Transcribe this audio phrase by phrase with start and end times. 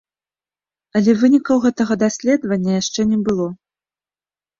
[0.99, 3.47] Але вынікаў гэтага даследавання яшчэ не было.